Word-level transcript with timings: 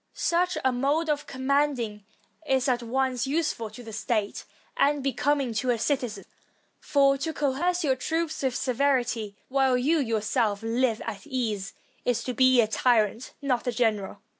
Such 0.15 0.57
a 0.65 0.71
mode 0.71 1.09
of 1.11 1.27
com 1.27 1.41
3S6 1.41 1.45
MARIUS 1.45 1.75
TO 1.75 1.75
THE 1.75 1.83
ROMAN 1.85 1.99
PEOPLE 1.99 1.99
manding 1.99 2.05
is 2.57 2.67
at 2.67 2.81
once 2.81 3.27
useful 3.27 3.69
to 3.69 3.83
the 3.83 3.93
state 3.93 4.45
and 4.75 5.03
becoming 5.03 5.53
to 5.53 5.69
a 5.69 5.77
citizen. 5.77 6.25
For 6.79 7.19
to 7.19 7.31
coerce 7.31 7.83
your 7.83 7.95
troops 7.95 8.41
with 8.41 8.55
severity 8.55 9.35
while 9.47 9.77
you 9.77 9.99
yourself 9.99 10.63
live 10.63 11.03
at 11.05 11.27
ease, 11.27 11.73
is 12.03 12.23
to 12.23 12.33
be 12.33 12.61
a 12.61 12.67
tyrant, 12.67 13.33
not 13.43 13.67
a 13.67 13.71
general. 13.71 14.23